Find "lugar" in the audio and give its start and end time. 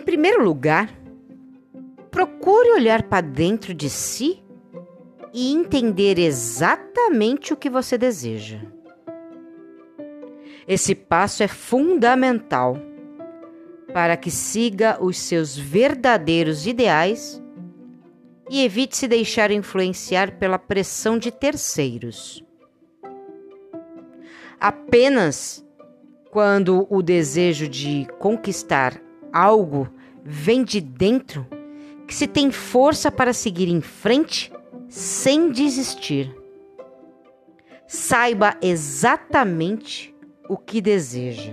0.42-0.88